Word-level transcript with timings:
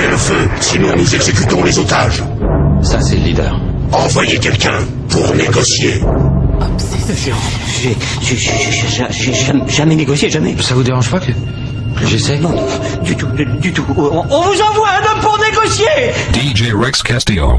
Cessez 0.00 0.10
le 0.10 0.16
feu, 0.16 0.48
sinon 0.60 0.88
nous 0.96 1.14
exécutons 1.14 1.62
les 1.62 1.78
otages. 1.78 2.22
Ça, 2.82 3.00
c'est 3.02 3.16
le 3.16 3.22
leader. 3.22 3.60
Envoyez 3.92 4.38
quelqu'un 4.38 4.78
pour 5.10 5.34
négocier. 5.34 6.00
J'ai 9.10 9.34
jamais- 9.70 9.94
négocié, 9.96 10.30
jamais. 10.30 10.56
Ça 10.62 10.74
vous 10.74 10.82
dérange 10.82 11.10
pas 11.10 11.20
que 11.20 11.32
j'essaie 12.06 12.38
Non, 12.38 12.54
du 13.04 13.14
tout, 13.14 13.26
du, 13.26 13.44
du 13.44 13.72
tout. 13.74 13.84
On, 13.94 14.24
on 14.30 14.42
vous 14.42 14.60
envoie 14.62 14.88
un 14.88 15.12
homme 15.12 15.20
pour 15.20 15.38
négocier 15.38 16.12
DJ 16.32 16.72
Rex 16.74 17.02
Castillo. 17.02 17.58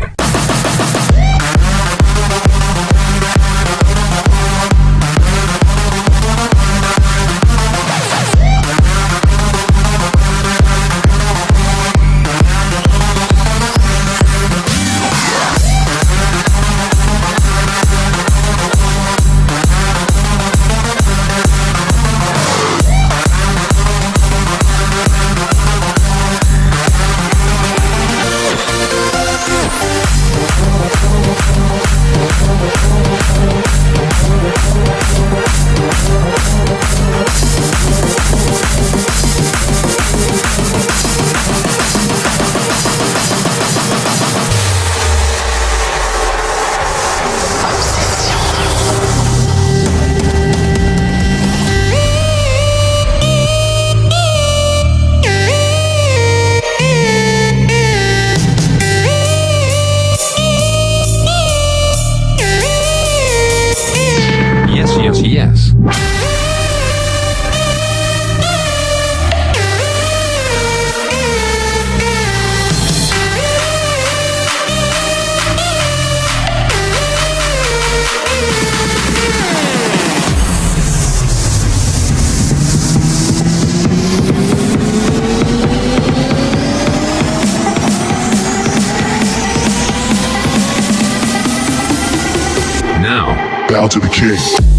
Bow 93.72 93.88
to 93.88 94.02
the 94.02 94.10
king. 94.10 94.71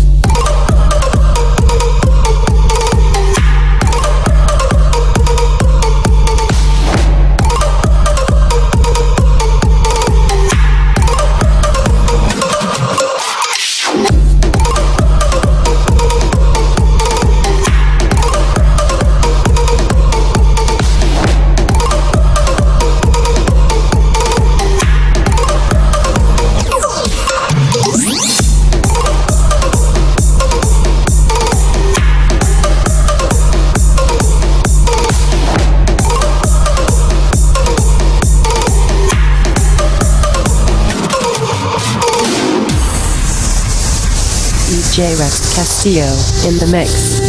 DJ 45.12 45.18
Rex 45.18 45.54
Castillo 45.54 46.06
in 46.48 46.58
the 46.58 46.66
mix. 46.72 47.21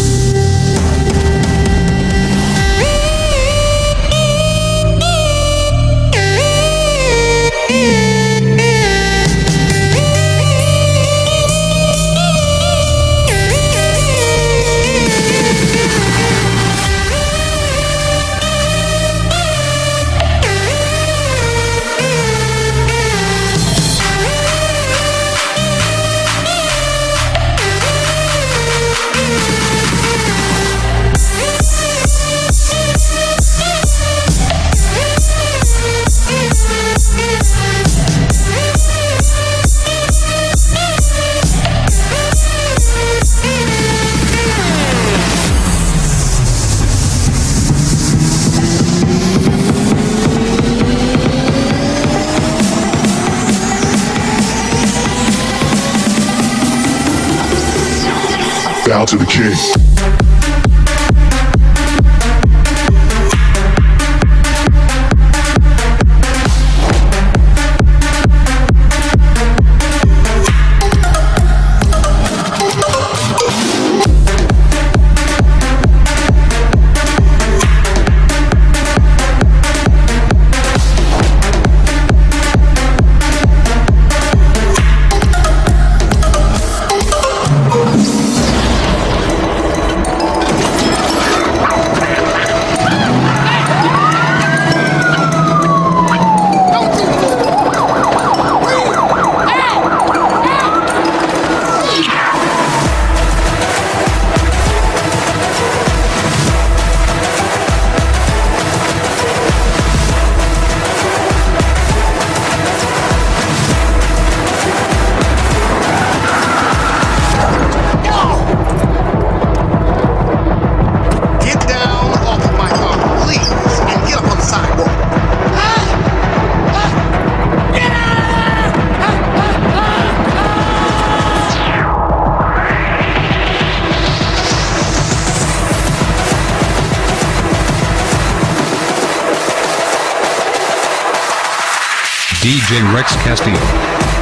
Castillo. 143.23 144.12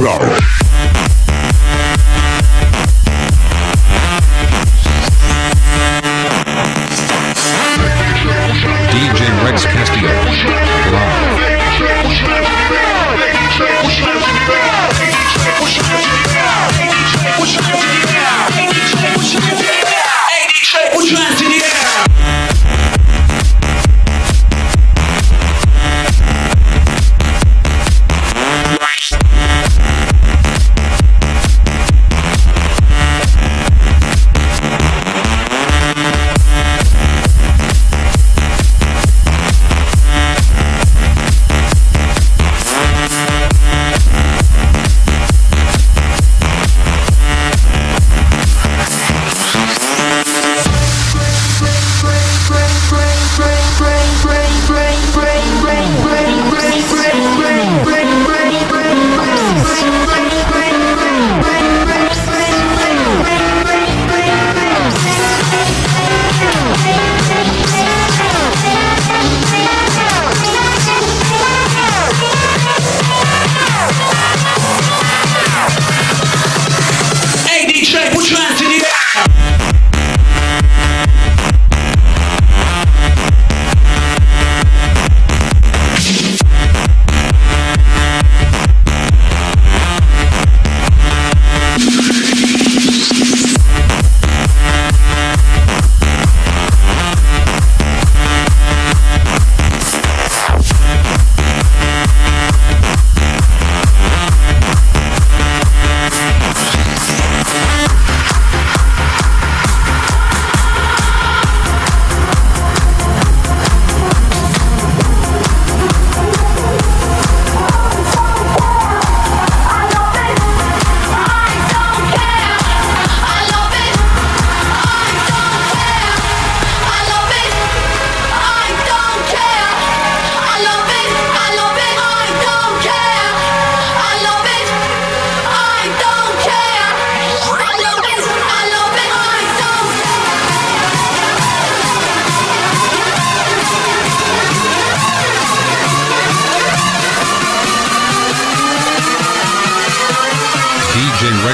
Roll. 0.00 0.27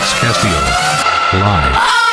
Rex 0.04 0.12
Castillo. 0.20 0.60
Live. 1.32 2.03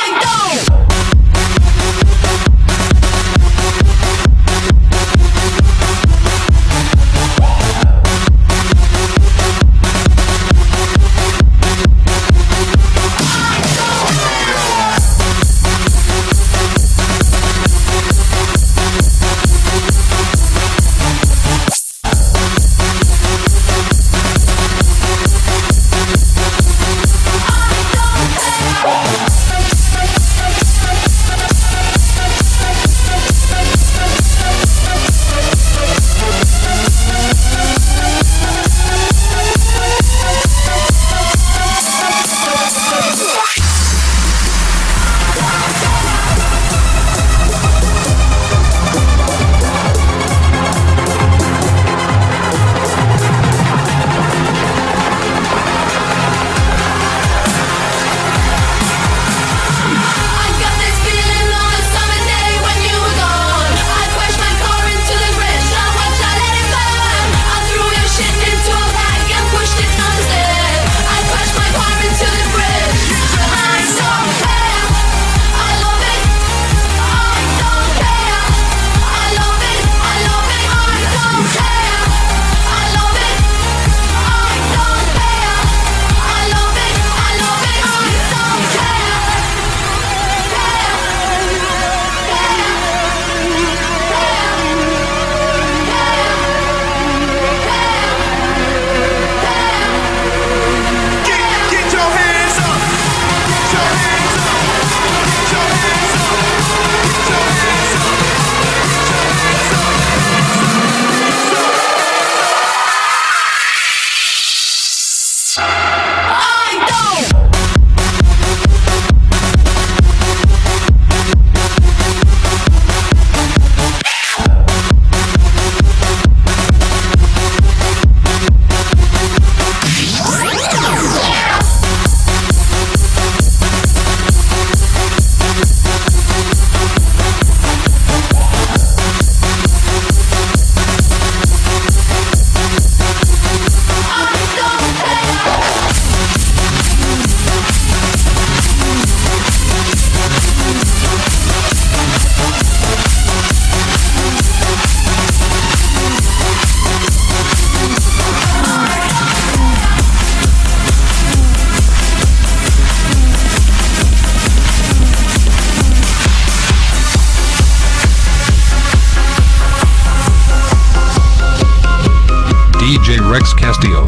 Rex 173.32 173.54
Castillo. 173.54 174.04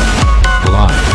Live. 0.67 1.14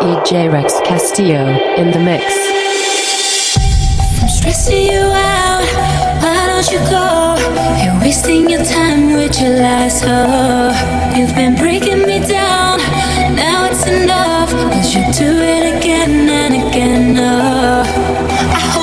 DJ 0.00 0.50
Rex 0.50 0.80
Castillo 0.86 1.46
in 1.76 1.90
the 1.90 1.98
mix. 1.98 2.24
I'm 4.22 4.28
stressing 4.28 4.86
you 4.86 5.00
out 5.00 5.29
let 6.60 6.72
you 6.72 6.78
go. 6.90 7.36
You're 7.82 7.98
wasting 8.02 8.50
your 8.50 8.62
time 8.62 9.14
with 9.14 9.40
your 9.40 9.60
lies. 9.60 10.02
Oh, 10.04 10.68
you've 11.16 11.34
been 11.34 11.54
breaking 11.54 12.06
me 12.06 12.18
down. 12.18 12.78
Now 13.34 13.66
it's 13.70 13.86
enough. 13.86 14.50
Cause 14.52 14.94
you 14.94 15.02
do 15.12 15.30
it 15.40 15.78
again 15.78 16.28
and 16.28 16.54
again. 16.68 17.16
Oh, 17.18 18.79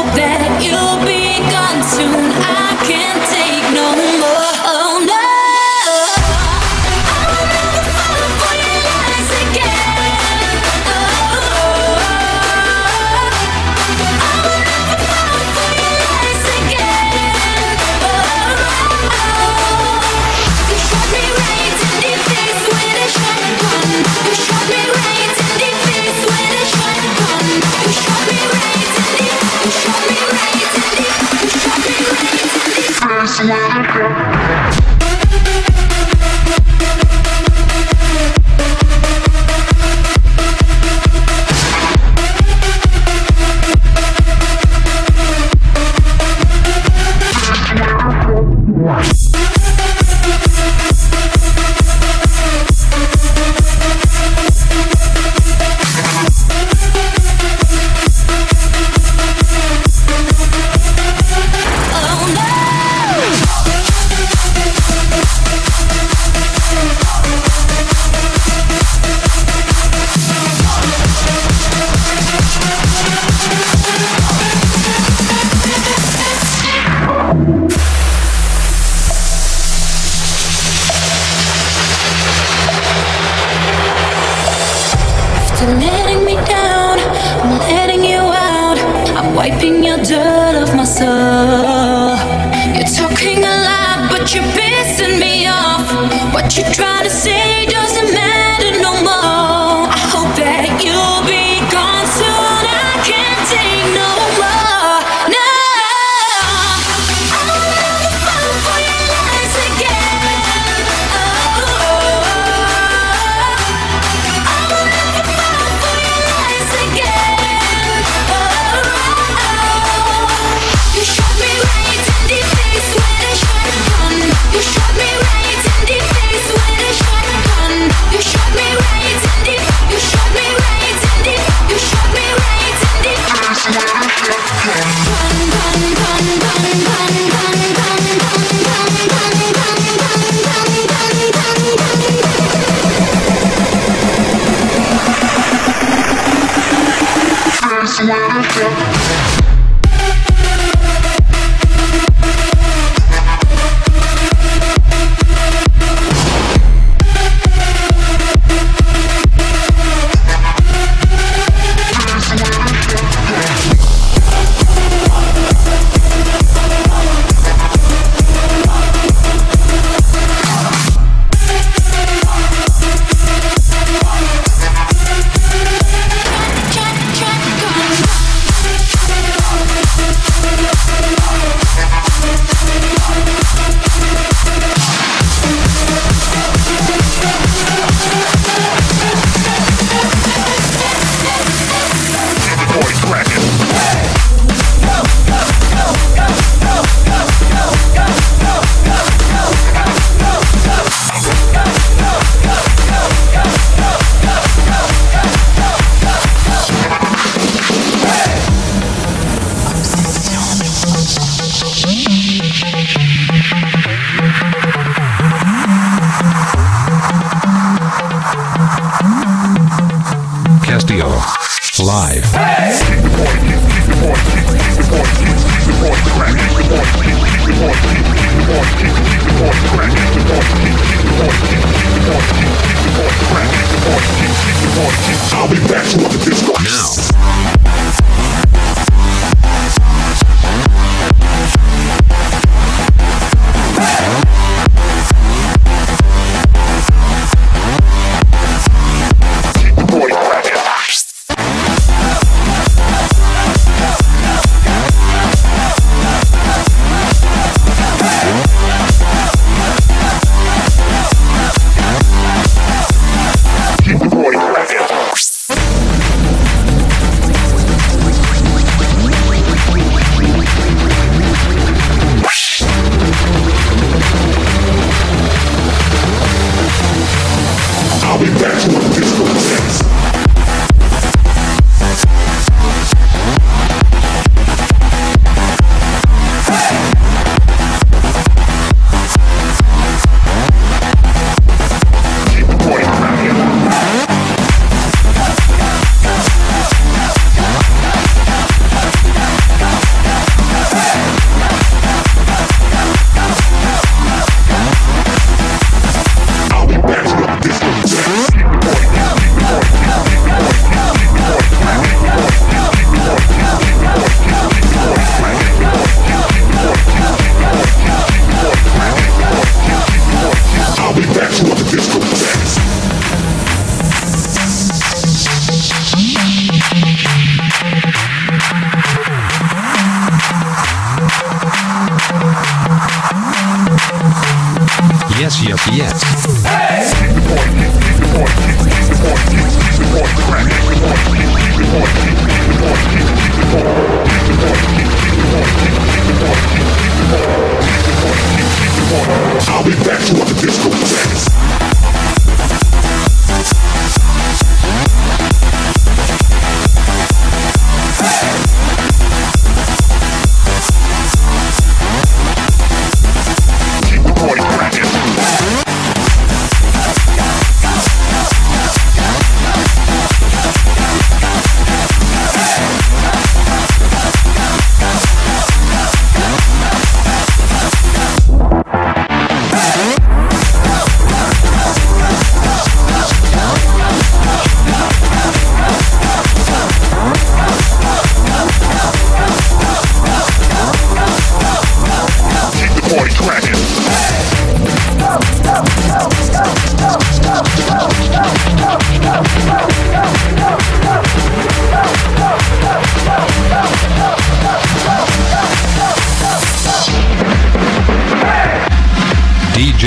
I'll 235.38 235.48
be 235.48 235.60
back 235.68 235.88
to 235.92 235.98
the 235.98 236.26
disco. 236.26 236.52
Now. 236.64 236.97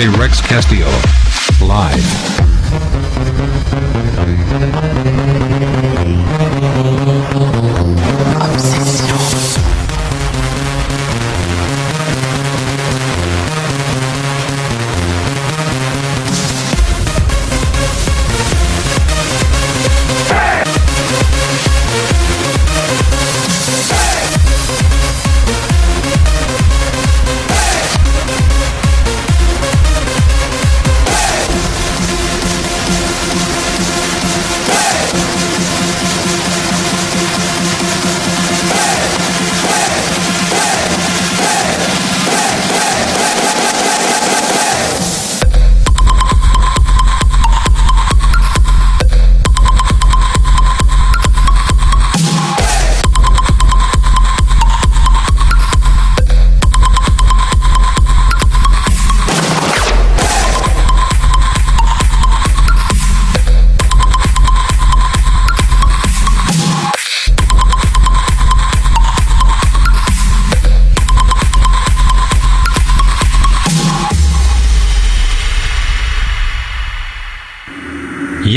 Rex 0.09 0.41
Castillo. 0.41 0.89
Live. 1.61 2.41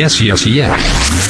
hacía, 0.04 0.10
sí 0.10 0.30
hacía. 0.30 1.23